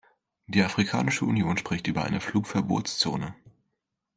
[0.47, 3.35] Die Afrikanische Union spricht über eine Flugverbotszone.